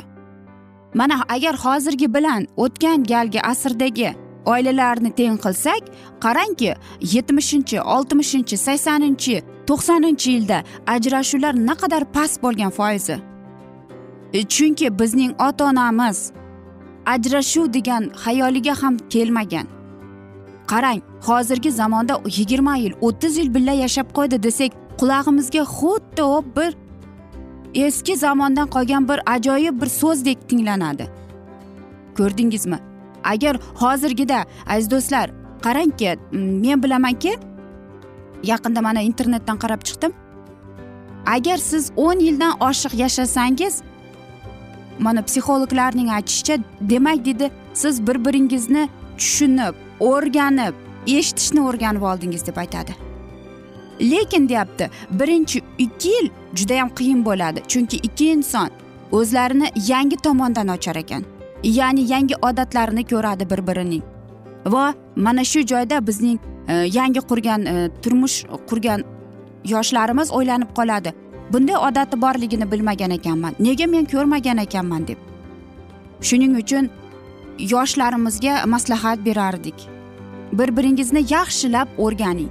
Mana 0.94 1.16
agar 1.36 1.56
hozirgi 1.66 2.08
bilan 2.16 2.42
o'tgan 2.64 3.04
galgi 3.12 3.42
asrdagi 3.52 4.10
oilalarni 4.46 5.12
teng 5.20 5.38
qilsak 5.46 5.84
qarangki 6.24 6.72
yetmishinchi 7.14 7.78
oltmishinchi 7.96 8.58
saksoninchi 8.68 9.36
to'qsoninchi 9.72 10.32
yilda 10.32 10.64
ajrashuvlar 10.88 11.54
naqadar 11.70 12.04
past 12.16 12.44
bo'lgan 12.44 12.72
foizi? 12.80 13.18
E, 14.34 14.40
chunki 14.54 15.00
bizning 15.00 15.32
ota 15.48 15.64
onamiz 15.66 16.32
ajrashuv 17.06 17.74
degan 17.74 18.04
xayoliga 18.24 18.84
ham 18.84 18.98
kelmagan. 19.14 19.68
Qarang 20.72 21.02
hozirgi 21.28 21.72
zamonda 21.72 22.22
yigirma 22.38 22.76
yil 22.76 22.94
o'ttiz 23.02 23.38
yil 23.38 23.50
birga 23.56 23.72
yashab 23.84 24.08
qo'ydi 24.18 24.44
desak 24.44 24.72
qulog'imizga 25.00 25.64
xuddi 25.78 26.26
bir 26.56 26.72
eski 27.86 28.16
zamondan 28.18 28.68
qolgan 28.76 29.08
bir 29.10 29.20
ajoyib 29.36 29.82
bir 29.82 29.90
so'zdek 30.02 30.50
tinglanadi. 30.50 31.06
Ko'rdingizmi? 32.18 32.80
Agar 33.24 33.56
hozirgida 33.82 34.46
aziz 34.68 34.92
do'stlar 34.92 35.28
qarangki 35.66 36.18
men 36.64 36.84
bilamanki 36.84 37.32
yaqinda 38.44 38.82
mana 38.82 39.02
internetdan 39.02 39.58
qarab 39.58 39.82
chiqdim. 39.88 40.12
Agar 41.26 41.58
siz 41.58 41.92
o'n 41.96 42.20
yildan 42.20 42.54
oshiq 42.60 42.94
yashasangiz 42.94 43.82
mana 45.00 45.22
psixologlarning 45.22 46.10
aytishicha 46.10 46.58
demak 46.82 47.26
deydi 47.26 47.52
siz 47.74 48.08
bir 48.08 48.26
biringizni 48.26 48.90
tushunib 49.18 49.76
o'rganib 50.00 50.74
eshitishni 51.08 51.62
o'rganib 51.62 52.02
oldingiz 52.02 52.48
deb 52.48 52.58
aytadi. 52.58 52.96
Lekin 54.02 54.50
deyapti 54.50 54.90
birinchi 55.12 55.62
ikki 55.78 56.10
yil 56.10 56.30
judayam 56.56 56.90
qiyin 56.90 57.26
bo'ladi 57.26 57.60
chunki 57.68 57.98
ikki 57.98 58.32
inson 58.32 58.70
o'zlarini 59.12 59.68
yangi 59.88 60.18
tomondan 60.18 60.68
ochar 60.68 60.96
ekan. 60.96 61.24
Ya'ni 61.64 62.12
yangi 62.14 62.36
odatlarini 62.42 63.04
ko'radi 63.08 63.50
bir 63.50 63.68
birining 63.68 64.04
va 64.66 64.94
mana 65.16 65.44
shu 65.44 65.60
joyda 65.60 66.08
bizning 66.08 66.40
yangi 66.68 67.20
qurgan 67.20 67.66
e, 67.66 67.90
turmush 68.02 68.46
qurgan 68.70 69.04
yoshlarimiz 69.66 70.32
o'ylanib 70.32 70.72
qoladi. 70.76 71.14
Bunday 71.54 71.76
odati 71.76 72.22
borligini 72.22 72.72
bilmagan 72.72 73.12
ekanman. 73.12 73.56
Nega 73.60 73.88
men 73.88 74.06
ko'rmagan 74.06 74.58
ekanman 74.58 75.08
deb. 75.08 75.18
Shuning 76.22 76.56
uchun 76.58 76.90
yoshlarimizga 77.60 78.66
maslahat 78.66 79.26
berardik. 79.26 79.76
Bir 80.54 80.78
biringizni 80.78 81.26
yaxshilab 81.34 81.88
o'rganing. 81.98 82.50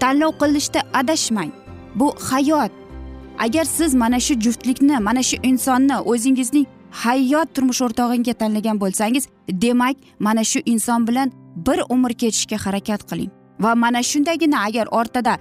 Tanlov 0.00 0.32
qilishda 0.40 0.80
adashmang. 0.94 1.52
Bu 1.94 2.14
hayot. 2.30 2.72
Agar 3.38 3.64
siz 3.64 3.94
mana 3.94 4.20
shu 4.20 4.40
juftlikni 4.40 4.98
mana 4.98 5.22
shu 5.22 5.36
insonni 5.42 5.96
o'zingizning 5.98 6.66
hayot 7.04 7.54
turmush 7.54 7.82
o'rtog'ingga 7.86 8.34
tanlagan 8.34 8.80
bo'lsangiz 8.80 9.28
demak 9.48 9.96
mana 10.18 10.44
shu 10.44 10.58
inson 10.66 11.06
bilan 11.08 11.32
bir 11.66 11.78
umr 11.88 12.12
kechishga 12.12 12.56
harakat 12.66 13.10
qiling. 13.10 13.41
Va 13.62 13.74
mana 13.74 14.02
shundagina 14.10 14.58
agar 14.66 14.86
ortida 15.00 15.34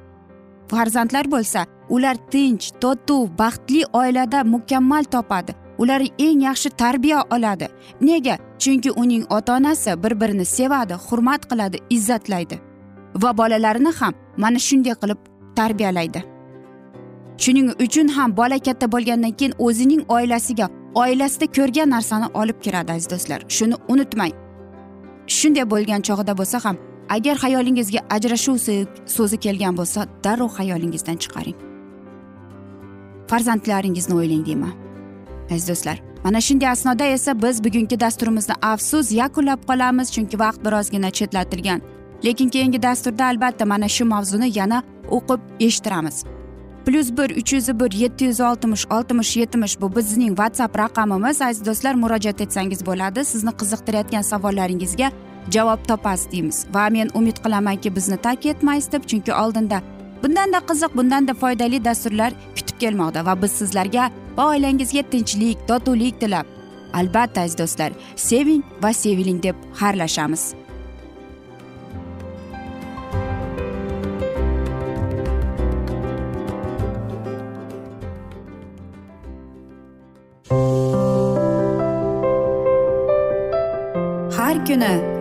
farzandlar 0.72 1.26
bo'lsa 1.32 1.66
ular 1.90 2.16
tinch 2.32 2.72
totuv 2.82 3.30
baxtli 3.42 3.82
oilada 3.94 4.44
mukammal 4.44 5.04
topadi. 5.04 5.56
Ular 5.78 6.02
eng 6.20 6.42
yaxshi 6.48 6.70
tarbiya 6.70 7.24
oladi. 7.36 7.68
Nega? 8.02 8.38
Chunki 8.60 8.92
uning 8.92 9.24
ota 9.30 9.56
onasi 9.58 10.04
bir 10.04 10.22
birini 10.22 10.46
sevadi 10.46 10.94
hurmat 10.94 11.42
qiladi 11.50 11.78
izzatlaydi. 11.90 12.60
Va 13.16 13.38
bolalarini 13.38 13.92
ham 14.00 14.14
mana 14.38 14.60
shunday 14.60 14.96
qilib 15.02 15.20
tarbiyalaydi. 15.56 16.24
Shuning 17.38 17.70
uchun 17.86 18.08
ham 18.08 18.38
bola 18.38 18.60
katta 18.60 18.92
bo'lgandan 18.92 19.34
keyin 19.40 19.54
o'zining 19.60 20.04
oilasiga 20.16 20.70
oilasida 20.96 21.46
ko'rgan 21.58 21.90
narsani 21.96 22.28
olib 22.42 22.62
kiradi 22.62 22.92
aziz 22.92 23.10
do'stlar. 23.14 23.40
Shuni 23.58 23.76
unutmang. 23.88 24.34
Shunday 25.38 25.66
bo'lgan 25.74 26.02
chog'ida 26.08 26.38
bo'lsa 26.40 26.66
ham 26.66 26.78
agar 27.16 27.36
xayolingizga 27.44 28.00
ajrashuv 28.16 28.58
so'zi 29.16 29.38
kelgan 29.46 29.74
bo'lsa 29.80 30.08
darrov 30.24 30.52
xayolingizdan 30.58 31.18
chiqaring. 31.24 31.58
Farzandlaringizni 33.30 34.16
o'ylang 34.20 34.46
deyman 34.50 34.74
aziz 35.52 35.68
do'stlar 35.70 35.98
mana 36.24 36.42
shunday 36.42 36.70
asnoda 36.70 37.06
esa 37.18 37.42
biz 37.42 37.64
bugungi 37.64 38.00
dasturimizni 38.00 38.56
afsus 38.62 39.12
yakunlab 39.12 39.62
qolamiz 39.70 40.08
chunki 40.16 40.40
vaqt 40.40 40.66
birozgina 40.66 41.12
chetlatilgan. 41.12 41.82
Lekin 42.26 42.50
keyingi 42.50 42.84
dasturda 42.84 43.26
albatta 43.26 43.66
mana 43.66 43.88
shu 43.88 44.06
mavzuni 44.06 44.58
yana 44.60 44.84
o'qib 45.18 45.40
eshittiramiz. 45.60 46.24
Plyus 46.86 47.10
bir 47.18 47.30
uch 47.42 47.54
yuz 47.54 47.68
bir 47.80 47.92
yetti 47.92 48.26
yuz 48.26 48.40
oltmish 48.42 48.86
oltmish 48.96 49.38
yetmish 49.38 49.82
bu 49.82 49.96
bizning 49.96 50.30
whatsapp 50.30 50.78
raqamimiz. 50.78 51.42
Aziz 51.42 51.66
do'stlar 51.66 51.96
murojaat 51.96 52.42
etsangiz 52.42 52.86
bo'ladi. 52.86 53.26
Sizni 53.26 53.50
qiziqtirayotgan 53.50 54.22
savollaringizga 54.22 55.12
javob 55.50 55.88
topasiz 55.88 56.32
deymiz. 56.32 56.66
Va 56.74 56.90
men 56.90 57.10
umid 57.14 57.38
qilamanki 57.44 57.96
bizni 57.96 58.18
tark 58.18 58.46
etmaysiz 58.46 58.92
deb 58.92 59.04
chunki 59.10 59.34
oldinda 59.34 59.82
bundanda 60.24 60.60
qiziq 60.70 60.96
bundanda 60.98 61.34
foydali 61.34 61.86
dasturlar 61.86 62.34
kutib 62.56 62.78
kelmoqda 62.80 63.26
va 63.26 63.42
biz 63.42 63.52
sizlarga 63.52 64.12
va 64.38 64.48
oilangizga 64.54 65.04
tinchlik 65.12 65.68
totuvlik 65.68 66.20
tilab. 66.20 66.46
Albatta 66.94 67.42
aziz 67.42 67.58
do'stlar 67.58 67.92
seving 68.16 68.64
va 68.84 68.94
seviling 68.94 69.44
deb 69.44 69.56
xayrlashamiz. 69.80 70.44
Har 84.38 84.66
kuni 84.68 85.21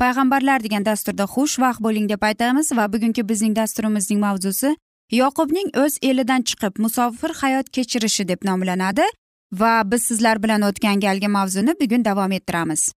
payg'ambarlar 0.00 0.62
degan 0.64 0.84
dasturda 0.88 1.24
xushvaqt 1.34 1.80
bo'ling 1.86 2.06
deb 2.12 2.22
aytamiz 2.28 2.72
va 2.78 2.84
bugungi 2.92 3.22
bizning 3.30 3.56
dasturimizning 3.60 4.20
mavzusi 4.26 4.70
yoqubning 5.20 5.68
o'z 5.82 5.98
elidan 6.10 6.46
chiqib 6.48 6.78
musofir 6.84 7.34
hayot 7.40 7.66
kechirishi 7.76 8.28
deb 8.30 8.46
nomlanadi 8.48 9.06
va 9.60 9.72
biz 9.90 10.02
sizlar 10.10 10.42
bilan 10.42 10.62
o'tgan 10.68 11.00
galgi 11.06 11.28
mavzuni 11.36 11.74
bugun 11.80 12.04
davom 12.04 12.32
ettiramiz. 12.38 12.92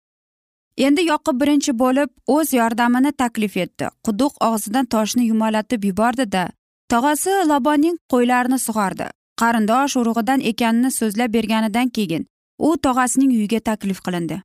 Endi 0.86 1.02
yoqub 1.12 1.40
birinchi 1.40 1.72
bo'lib 1.82 2.10
o'z 2.36 2.52
yordamini 2.60 3.12
taklif 3.22 3.56
etdi. 3.64 3.88
Quduq 4.06 4.38
og'zidan 4.48 4.86
toshni 4.94 5.24
yumalatib 5.30 5.84
yubordida 5.88 6.44
tog'asi 6.92 7.34
lobonning 7.50 7.96
qo'ylarini 8.12 8.58
sug'ordi. 8.66 9.06
Qarindosh 9.40 9.98
urug'idan 10.00 10.40
ekanini 10.52 10.90
so'zlab 11.00 11.34
berganidan 11.36 11.88
keyin 11.96 12.26
u 12.58 12.76
tog'asining 12.86 13.30
uyiga 13.38 13.60
taklif 13.70 14.00
qilindi. 14.06 14.42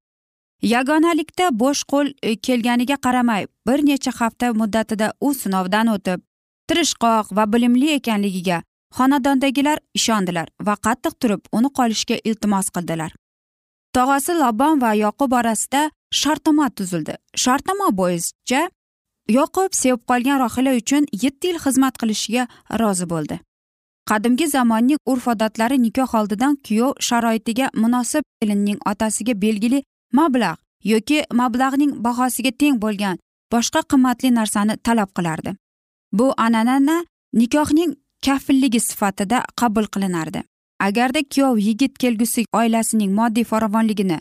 Yagonalikda 0.62 1.50
bo'sh 1.62 1.84
qo'l 1.92 2.08
e, 2.24 2.36
kelganiga 2.36 2.98
qaramay 3.06 3.48
bir 3.68 3.80
necha 3.86 4.12
hafta 4.20 4.54
muddatida 4.54 5.14
u 5.22 5.34
sinovdan 5.34 5.88
o'tib 5.96 6.20
tirishqoq 6.70 7.36
va 7.38 7.54
bilimli 7.54 7.92
ekanligiga 8.00 8.62
xonadondagilar 8.98 9.80
ishondilar 10.00 10.48
va 10.68 10.76
qattiq 10.86 11.14
turib 11.22 11.42
uni 11.52 11.70
qolishga 11.78 12.18
iltimos 12.24 12.70
qildilar. 12.76 13.12
Tog'asi 13.96 14.34
lobon 14.42 14.82
va 14.82 14.94
yoqub 14.94 15.32
orasida 15.40 15.82
shartnoma 16.22 16.70
tuzildi. 16.70 17.16
Shartnoma 17.44 17.90
bo'yicha 18.00 18.62
yoqub 19.38 19.72
sevib 19.82 20.02
qolgan 20.10 20.40
rohila 20.44 20.76
uchun 20.82 21.04
yetti 21.24 21.52
yil 21.52 21.60
xizmat 21.66 21.98
qilishiga 22.02 22.48
rozi 22.82 23.10
bo'ldi. 23.14 23.40
Qadimgi 24.10 24.48
zamonning 24.48 25.00
urf 25.12 25.28
odatlari 25.34 25.78
nikoh 25.86 26.14
oldidan 26.20 26.54
kuyov 26.68 26.94
sharoitiga 27.08 27.70
munosib 27.84 28.24
kelinning 28.42 28.80
otasiga 28.92 29.34
belgili 29.42 29.84
mablag' 30.14 30.60
yoki 30.84 31.24
mablag'ning 31.34 31.92
bahosiga 32.04 32.52
teng 32.52 32.82
bo'lgan 32.82 33.18
boshqa 33.52 33.82
qimmatli 33.92 34.30
narsani 34.40 34.78
talab 34.78 35.10
qilardi. 35.18 35.56
Bu 36.14 36.34
an'anani 36.38 37.06
nikohning 37.34 37.96
kafilligi 38.26 38.80
sifatida 38.80 39.44
qabul 39.60 39.86
qilinardi. 39.94 40.44
Agarda 40.80 41.22
kuyov 41.34 41.58
yigit 41.68 41.98
kelgusi 41.98 42.46
oilasining 42.54 43.12
moddiy 43.20 43.44
farovonligini 43.44 44.20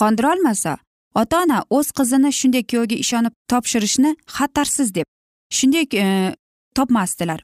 qondirolmasa 0.00 0.76
ota 1.14 1.42
ona 1.42 1.58
o'z 1.70 1.88
qizini 1.98 2.30
shunday 2.40 2.62
kuyovga 2.70 2.96
ishonib 3.04 3.34
topshirishni 3.50 4.10
xatarsiz 4.36 4.94
deb 4.94 5.06
shunday 5.56 5.84
e, 5.94 6.34
topmasdilar. 6.76 7.40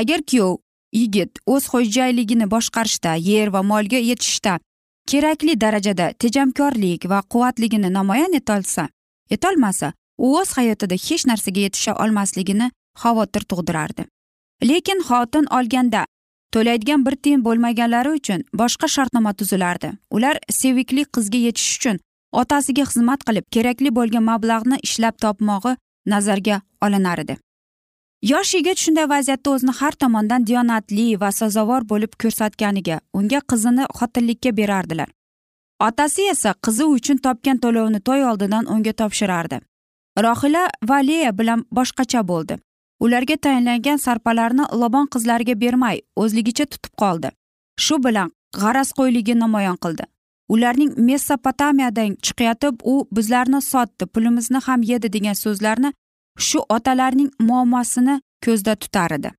Agar 0.00 0.20
kuyov 0.30 0.58
yigit 0.92 1.38
o'z 1.46 1.64
xo'jayligini 1.72 2.46
boshqarishda 2.54 3.12
yer 3.30 3.48
va 3.54 3.62
molga 3.62 4.00
yetishishda 4.10 4.58
kerakli 5.10 5.60
darajada 5.60 6.12
tejamkorlik 6.22 7.08
va 7.12 7.22
quvvatligini 7.32 7.90
namoyon 7.92 8.34
etolsa 8.40 8.88
etolmasa 9.30 9.92
u 10.18 10.36
o'z 10.38 10.54
hayotida 10.58 10.96
hech 11.06 11.26
narsaga 11.30 11.60
yetisha 11.66 11.92
olmasligini 12.04 12.70
xavotir 13.02 13.42
tug'dirardi. 13.50 14.06
Lekin 14.68 15.00
xotin 15.08 15.46
olganda 15.58 16.04
to'laydigan 16.54 17.06
bir 17.06 17.16
tiyin 17.22 17.44
bo'lmaganlari 17.46 18.10
uchun 18.18 18.44
boshqa 18.60 18.88
shartnoma 18.94 19.32
tuzilardi. 19.34 19.92
Ular 20.16 20.36
sevikli 20.60 21.04
qizga 21.14 21.38
yetish 21.46 21.70
uchun 21.78 22.02
otasiga 22.32 22.84
xizmat 22.90 23.24
qilib 23.28 23.46
kerakli 23.54 23.94
bo'lgan 23.98 24.24
mablag'ni 24.30 24.76
ishlab 24.88 25.16
topmog'i 25.24 25.76
nazarga 26.06 26.60
olinar 26.84 27.18
edi. 27.24 27.36
Yosh 28.22 28.54
yigit 28.54 28.78
shunday 28.78 29.06
vaziyatda 29.10 29.50
o'zini 29.50 29.72
har 29.80 29.92
tomondan 30.02 30.46
diyonatli 30.46 31.06
va 31.20 31.30
sazovor 31.32 31.82
bo'lib 31.92 32.12
ko'rsatganiga 32.22 32.98
unga 33.18 33.40
qizini 33.52 33.86
xotinlikka 33.98 34.50
berardilar. 34.56 35.08
Otasi 35.86 36.26
esa 36.32 36.54
qizi 36.66 36.84
uchun 36.96 37.18
topgan 37.24 37.58
to'lovni 37.64 38.00
to'y 38.08 38.22
oldidan 38.30 38.68
unga 38.74 38.92
topshirardi. 39.00 39.58
Rohila 40.26 40.62
va 40.90 40.98
leya 41.08 41.32
bilan 41.38 41.64
boshqacha 41.78 42.22
bo'ldi. 42.28 42.58
Ularga 43.04 43.36
tayinlangan 43.44 43.98
sarpalarni 44.06 44.64
lobon 44.82 45.06
qizlariga 45.14 45.60
bermay 45.64 46.00
o'zligicha 46.16 46.66
tutib 46.72 46.94
qoldi. 47.02 47.28
Shu 47.84 47.98
bilan 48.04 48.30
g'arazqo'yligi 48.60 49.34
namoyon 49.38 49.78
qildi. 49.84 50.04
Ularning 50.54 50.92
mesopotamiyadan 51.08 52.14
chiqayotib 52.26 52.74
u 52.92 52.94
bizlarni 53.16 53.60
sotdi 53.72 54.06
pulimizni 54.14 54.60
ham 54.66 54.80
yedi 54.92 55.12
degan 55.16 55.36
so'zlarni 55.44 55.92
shu 56.38 56.58
otalarning 56.68 57.30
muammosini 57.40 58.20
ko'zda 58.44 58.74
tutar 58.76 59.10
edi. 59.18 59.30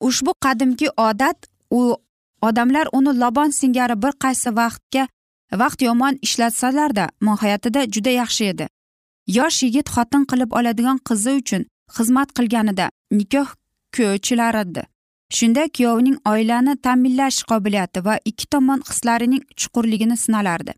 Ushbu 0.00 0.34
qadimgi 0.44 0.88
odat 0.96 1.46
u 1.70 1.96
odamlar 2.42 2.86
uni 2.92 3.20
lobon 3.20 3.50
singari 3.50 4.02
bir 4.02 4.12
qaysi 4.24 4.50
vaqtga 4.60 5.08
vaqt 5.62 5.82
yomon 5.82 6.18
ishlatsalarda 6.22 7.08
mohiyatida 7.20 7.86
juda 7.94 8.10
yaxshi 8.10 8.44
edi. 8.52 8.66
Yosh 9.26 9.62
yigit 9.62 9.88
xotin 9.94 10.24
qilib 10.30 10.52
oladigan 10.58 10.98
qizi 11.08 11.32
uchun 11.40 11.66
xizmat 11.96 12.28
qilganida 12.38 12.86
nikoh 13.18 13.48
ko'chilardi 13.96 14.82
shunda 15.36 15.68
kuyovning 15.76 16.16
oilani 16.32 16.76
ta'minlash 16.84 17.42
qobiliyati 17.50 18.04
va 18.04 18.18
ikki 18.24 18.46
tomon 18.46 18.80
hislarining 18.90 19.42
chuqurligini 19.60 20.16
sinalardi. 20.16 20.72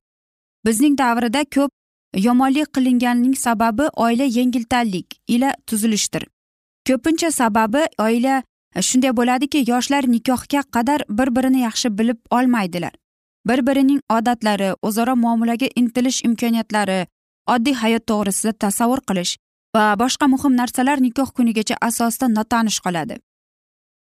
Bizning 0.67 0.99
davrida 0.99 1.45
ko'p 1.57 1.71
yomonlik 2.17 2.75
qilinganining 2.75 3.37
sababi 3.37 3.83
oila 3.97 4.25
yengiltallik 4.25 5.21
ila 5.29 5.55
tuzilishdir. 5.67 6.27
Ko'pincha 6.87 7.31
sababi 7.31 7.83
oila 7.99 8.43
e, 8.77 8.83
shunday 8.83 9.13
bo'ladiki 9.17 9.65
yoshlar 9.71 10.05
nikohga 10.09 10.63
qadar 10.75 11.01
bir 11.09 11.37
birini 11.37 11.61
yaxshi 11.61 11.99
bilib 11.99 12.19
olmaydilar. 12.31 12.93
Bir 13.49 13.67
birining 13.67 14.01
odatlari 14.11 14.75
o'zaro 14.83 15.17
muomalaga 15.17 15.69
intilish 15.77 16.25
imkoniyatlari 16.25 17.07
oddiy 17.47 17.75
hayot 17.75 18.07
to'g'risida 18.11 18.53
tasavvur 18.53 19.01
qilish 19.09 19.37
va 19.77 19.85
boshqa 20.03 20.27
muhim 20.35 20.57
narsalar 20.57 21.01
nikoh 21.03 21.31
kunigacha 21.37 21.77
asosida 21.89 22.29
notanish 22.29 22.81
qoladi. 22.87 23.17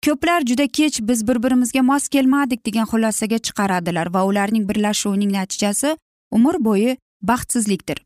Ko'plar 0.05 0.42
juda 0.50 0.66
kech 0.66 1.00
biz 1.09 1.26
bir 1.28 1.38
birimizga 1.42 1.83
mos 1.83 2.09
kelmadik 2.09 2.66
degan 2.66 2.87
xulosaga 2.92 3.38
chiqaradilar 3.46 4.07
va 4.14 4.24
ularning 4.31 4.64
birlashuvining 4.68 5.33
natijasi 5.38 5.96
umr 6.37 6.57
bo'yi 6.68 6.96
baxtsizlikdir. 7.22 7.98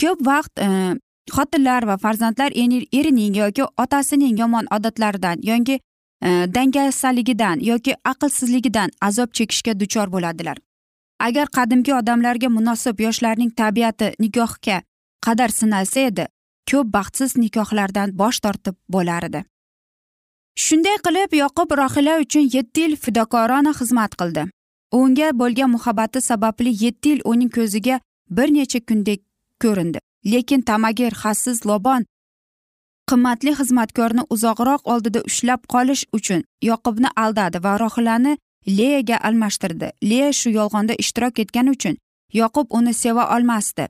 Ko'p 0.00 0.26
vaqt 0.26 0.60
e, 0.66 0.68
xotinlar 1.30 1.86
va 1.86 1.96
farzandlar 1.96 2.52
erining 2.52 3.36
yoki 3.36 3.64
otasining 3.84 4.38
yomon 4.38 4.66
odatlaridan 4.76 5.38
yoki 5.42 5.78
e, 5.78 6.28
dangasaligidan 6.54 7.60
yoki 7.60 7.94
aqlsizligidan 8.04 8.90
azob 9.00 9.32
chekishga 9.32 9.78
duchor 9.80 10.12
bo'ladilar. 10.12 10.58
Agar 11.20 11.46
qadimgi 11.56 11.94
odamlarga 11.94 12.48
munosib 12.48 13.00
yoshlarning 13.00 13.50
tabiati 13.56 14.14
nikohga 14.18 14.82
qadar 15.26 15.50
sinalsa 15.60 16.00
edi 16.10 16.26
ko'p 16.70 16.92
baxtsiz 16.96 17.36
nikohlardan 17.36 18.18
bosh 18.18 18.40
tortib 18.44 18.76
bo'lar 18.88 19.28
edi. 19.28 19.44
Shunday 20.64 20.98
qilib 21.06 21.34
yoqub 21.42 21.70
rohila 21.80 22.18
uchun 22.24 22.48
yetti 22.54 22.84
yil 22.84 22.96
fidokorona 23.04 23.72
xizmat 23.78 24.16
qildi. 24.20 24.44
Unga 25.00 25.28
bo'lgan 25.40 25.70
muhabbati 25.74 26.20
sababli 26.20 26.72
yetti 26.84 27.14
yil 27.14 27.20
uning 27.32 27.50
ko'ziga 27.56 28.00
bir 28.36 28.48
necha 28.56 28.80
kundek 28.88 29.20
ko'rindi. 29.62 29.98
Lekin 30.32 30.62
tamagir 30.68 31.12
xassiz 31.22 31.58
lobon 31.70 32.02
qimmatli 33.10 33.52
xizmatkorni 33.58 34.22
uzoqroq 34.34 34.82
oldida 34.92 35.20
ushlab 35.28 35.60
qolish 35.74 36.04
uchun 36.18 36.40
yoqubni 36.70 37.08
aldadi 37.24 37.58
va 37.64 37.72
rohilani 37.82 38.32
leyaga 38.78 39.16
almashtirdi. 39.28 39.88
Leya 40.10 40.30
shu 40.40 40.48
yolg'onda 40.58 40.94
ishtirok 41.02 41.38
etgani 41.44 41.70
uchun 41.76 41.96
yoqub 42.40 42.66
uni 42.78 42.94
seva 43.02 43.24
olmasdi 43.36 43.86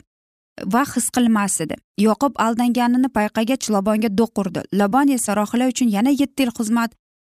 va 0.72 0.82
his 0.94 1.06
qilmas 1.16 1.60
edi 1.64 1.76
yoqub 2.06 2.34
aldanganini 2.46 3.08
payqagach 3.16 3.70
lobonga 3.74 4.10
do'q 4.20 4.40
urdi. 4.42 4.60
Lobon 4.80 5.08
esa 5.16 5.36
rohila 5.40 5.68
uchun 5.72 5.88
yana 5.96 6.10
yetti 6.20 6.42
yil 6.42 6.52
xizmat 6.58 6.90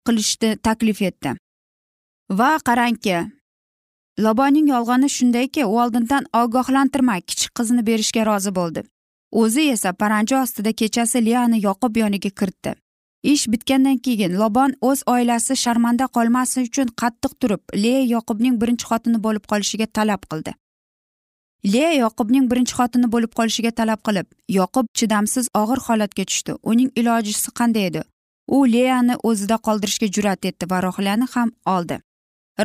qilishni 0.07 0.51
taklif 0.67 1.03
etdi. 1.11 1.31
Va 2.39 2.51
qarangki 2.67 3.17
loboning 4.19 4.69
yolg'oni 4.69 5.09
shundayki 5.11 5.65
u 5.65 5.81
oldindan 5.83 6.27
ogohlantirmay 6.43 7.21
kichik 7.21 7.55
qizini 7.59 7.87
berishga 7.87 8.27
rozi 8.27 8.55
bo'ldi. 8.55 8.83
O'zi 9.33 9.69
esa 9.75 9.93
paranji 9.93 10.37
ostida 10.37 10.73
kechasi 10.73 11.25
liani 11.27 11.59
yoqib 11.67 11.97
yoniga 12.03 12.31
kiritdi. 12.31 12.75
Ish 13.23 13.47
bitgandan 13.53 13.99
keyin 13.99 14.37
lobon 14.41 14.75
o'z 14.89 15.03
oilasi 15.07 15.57
sharmanda 15.57 16.07
qolmasin 16.17 16.69
uchun 16.69 16.89
qattiq 17.03 17.33
turib 17.41 17.63
leya 17.85 18.03
yoqubning 18.15 18.61
birinchi 18.61 18.87
xotini 18.91 19.19
bo'lib 19.27 19.45
qolishiga 19.53 19.87
talab 19.99 20.23
qildi. 20.31 20.55
Leya 21.73 21.93
yoqubning 22.05 22.51
birinchi 22.51 22.75
xotini 22.79 23.09
bo'lib 23.15 23.33
qolishiga 23.39 23.71
talab 23.79 24.01
qilib 24.07 24.27
yoqub 24.59 24.87
chidamsiz 24.99 25.49
og'ir 25.61 25.81
holatga 25.87 26.25
tushdi. 26.31 26.53
Uning 26.71 26.91
ilojisi 27.01 27.51
qanday 27.59 27.87
edi? 27.91 28.03
U 28.57 28.59
leyani 28.75 29.15
o'zida 29.29 29.57
qoldirishga 29.67 30.09
jur'at 30.17 30.45
etdi 30.51 30.71
va 30.71 30.83
rohilani 30.87 31.27
ham 31.35 31.51
oldi. 31.77 31.97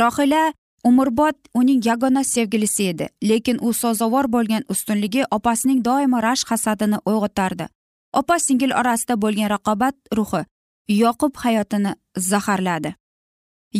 Rohila 0.02 0.44
umrbod 0.84 1.36
uning 1.54 1.86
yagona 1.86 2.24
sevgilisi 2.24 2.84
edi 2.92 3.10
lekin 3.30 3.58
u 3.62 3.74
sazovor 3.74 4.26
bo'lgan 4.36 4.64
ustunligi 4.70 5.24
opasining 5.32 5.84
doimo 5.86 6.22
rashk 6.22 6.52
hasadini 6.52 6.98
uyg'otardi. 7.06 7.68
Opa 8.14 8.40
singil 8.40 8.72
orasida 8.80 9.16
bo'lgan 9.24 9.50
raqobat 9.56 9.96
ruhi 10.18 10.44
yoqub 11.02 11.36
hayotini 11.44 11.92
zaharladi. 12.18 12.96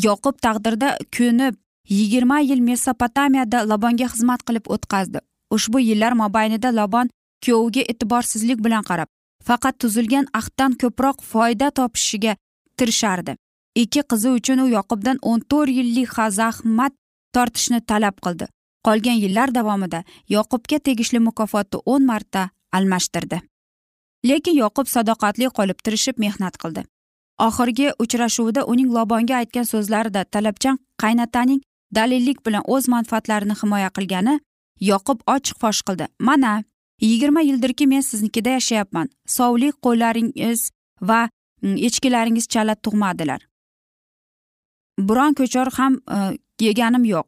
Yoqub 0.06 0.36
taqdirda 0.46 0.98
ko'nib 1.18 1.56
yigirma 1.90 2.40
yil 2.40 2.62
mesopotamiyada 2.70 3.64
labonga 3.70 4.08
xizmat 4.14 4.42
qilib 4.48 4.66
o'tkazdi. 4.76 5.20
Ushbu 5.56 5.80
yillar 5.80 6.14
mobaynida 6.24 6.70
labon 6.80 7.10
kuyoviga 7.44 7.82
e'tiborsizlik 7.92 8.60
bilan 8.66 8.84
qarab 8.90 9.10
faqat 9.48 9.80
tuzilgan 9.82 10.26
ahddan 10.40 10.74
ko'proq 10.82 11.18
foyda 11.32 11.68
topishiga 11.80 12.36
tirishardi. 12.78 13.36
Ikki 13.82 14.02
qizi 14.12 14.30
uchun 14.38 14.60
u 14.66 14.68
yoqubdan 14.78 15.18
o'n 15.32 15.40
to'rt 15.52 15.72
yillik 15.80 16.12
zahmat 16.40 16.94
tortishni 17.34 17.80
talab 17.82 18.16
qildi. 18.26 18.46
Qolgan 18.86 19.18
yillar 19.24 19.50
davomida 19.58 20.04
yoqubga 20.36 20.80
tegishli 20.80 21.20
mukofotni 21.20 21.80
o'n 21.86 22.06
marta 22.06 22.50
almashtirdi. 22.72 23.42
Lekin 24.30 24.56
yoqub 24.64 24.88
sadoqatli 24.88 25.50
qolib 25.58 25.80
tirishib 25.84 26.16
mehnat 26.26 26.58
qildi. 26.62 26.84
Oxirgi 27.48 27.92
uchrashuvida 28.04 28.66
uning 28.72 28.90
lobonga 28.96 29.36
aytgan 29.42 29.66
so'zlarida 29.72 30.24
talabchan 30.34 30.80
qaynataning 31.02 31.62
dalillik 31.96 32.46
bilan 32.46 32.64
o'z 32.74 32.88
manfaatlarini 32.94 33.56
himoya 33.62 33.90
qilgani 33.98 34.40
yoqub 34.92 35.20
ochiq 35.36 35.58
fosh 35.62 35.82
qildi. 35.88 36.06
Mana 36.20 36.64
yigirma 37.02 37.42
yildirki 37.42 37.88
men 37.88 38.02
siznikida 38.02 38.50
yashayapman. 38.58 39.08
Sovlik 39.38 39.76
qo'llaringiz 39.86 40.72
va 41.02 41.22
ichkilaringiz 41.64 41.86
echkilaringiz 41.88 42.48
chala 42.48 42.76
tug'madilar. 42.76 43.49
Biron 45.10 45.34
ko'chor 45.40 45.72
ham 45.78 46.00
e, 46.16 46.18
yeganim 46.62 47.06
yo'q. 47.14 47.28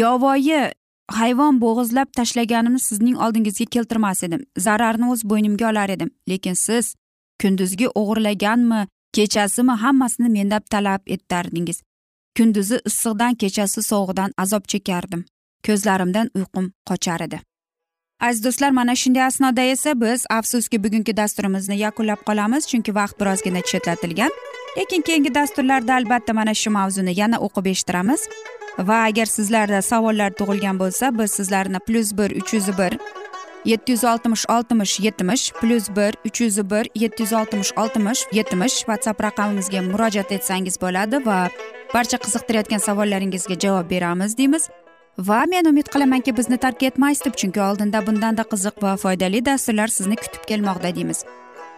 Yovvoyi 0.00 0.62
hayvon 1.18 1.60
bo'g'izlab 1.64 2.08
tashlaganimni 2.18 2.80
sizning 2.88 3.16
oldingizga 3.24 3.66
keltirmas 3.74 4.22
edim. 4.26 4.42
Zararni 4.66 5.10
o'z 5.12 5.22
bo'ynimga 5.30 5.70
olar 5.70 5.88
edim. 5.96 6.10
Lekin 6.28 6.54
siz 6.66 6.94
kunduzgi 7.42 7.88
o'g'irlaganmi 8.00 8.86
kechasimi 9.16 9.74
hammasini 9.84 10.28
mendan 10.36 10.62
talab 10.70 11.02
etardingiz 11.06 11.82
kunduzi 12.36 12.80
issiqdan 12.86 13.34
kechasi 13.34 13.82
sovuqdan 13.82 14.32
azob 14.38 14.64
chekardim. 14.72 15.24
Ko'zlarimdan 15.66 16.30
uyqum 16.34 16.72
qochar 16.88 17.20
edi. 17.26 17.40
Aziz 18.20 18.44
do'stlar 18.44 18.70
mana 18.70 18.94
shunday 19.02 19.24
asnoda 19.24 19.62
esa 19.74 20.00
biz 20.00 20.24
afsuski 20.30 20.84
bugungi 20.84 21.16
dasturimizni 21.16 21.76
yakunlab 21.78 22.20
qolamiz 22.28 22.66
chunki 22.70 22.94
vaqt 22.94 23.20
birozgina 23.20 23.60
chetlatilgan. 23.70 24.30
Lekin 24.76 25.02
keyingi 25.02 25.34
dasturlarda 25.34 25.94
albatta 25.94 26.32
mana 26.32 26.54
shu 26.54 26.70
mavzuni 26.70 27.12
yana 27.20 27.38
o'qib 27.46 27.66
eshittiramiz. 27.72 28.28
Va 28.78 28.98
agar 29.08 29.26
sizlarda 29.26 29.82
savollar 29.82 30.30
tug'ilgan 30.38 30.78
bo'lsa 30.82 31.18
biz 31.18 31.30
sizlarni 31.38 31.78
plyus 31.86 32.12
bir 32.18 32.30
uch 32.40 32.54
yuz 32.54 32.68
bir 32.78 32.92
yetti 33.64 33.92
yuz 33.92 34.04
oltmish 34.04 34.44
oltmish 34.48 35.00
yetmish 35.00 35.52
plyus 35.60 35.88
bir 35.96 36.12
uch 36.28 36.40
yuz 36.40 36.70
bir 36.70 36.88
yetti 36.94 37.22
yuz 37.22 37.32
oltmish 37.32 37.72
oltmish 37.76 38.20
yetmish 38.32 38.76
whatsapp 38.88 39.20
raqamimizga 39.26 39.82
murojaat 39.82 40.32
etsangiz 40.32 40.80
bo'ladi 40.84 41.26
va 41.26 41.38
barcha 41.94 42.16
qiziqtirayotgan 42.24 42.80
savollaringizga 42.88 43.58
javob 43.66 43.90
beramiz 43.90 44.38
deymiz. 44.38 44.68
Va 45.18 45.44
men 45.50 45.64
umid 45.64 45.92
qilamanki 45.92 46.36
bizni 46.36 46.56
tark 46.56 46.82
etmaysiz 46.82 47.24
deb 47.24 47.34
chunki 47.40 47.60
oldinda 47.68 48.06
bundanda 48.06 48.42
qiziq 48.52 48.82
va 48.82 48.96
foydali 48.96 49.44
dasturlar 49.44 49.88
sizni 49.98 50.16
kutib 50.16 50.48
kelmoqda 50.48 50.94
deymiz. 50.96 51.24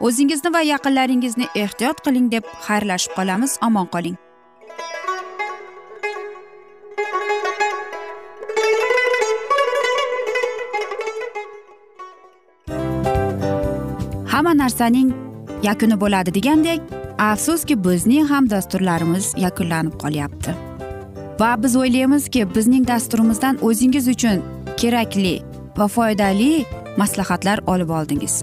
O'zingizni 0.07 0.51
va 0.55 0.61
yaqinlaringizni 0.61 1.47
ehtiyot 1.65 2.01
qiling 2.07 2.29
deb 2.35 2.45
xayrlashib 2.67 3.13
qolamiz. 3.19 3.57
Omon 3.67 3.89
qoling. 3.95 4.17
Hamma 14.33 14.53
narsaning 14.63 15.11
yakuni 15.69 15.97
bo'ladi 16.05 16.35
degandek 16.39 16.95
afsuski 17.31 17.75
bizning 17.89 18.29
ham 18.33 18.51
dasturlarimiz 18.55 19.33
yakunlanib 19.47 19.95
qolyapti. 20.03 20.57
Va 21.41 21.51
biz 21.63 21.77
o'ylaymizki 21.83 22.43
bizning 22.57 22.89
dasturimizdan 22.93 23.63
o'zingiz 23.69 24.09
uchun 24.15 24.43
kerakli 24.81 25.37
va 25.79 25.87
foydali 25.97 26.51
maslahatlar 27.01 27.59
olib 27.73 27.91
oldingiz. 28.01 28.43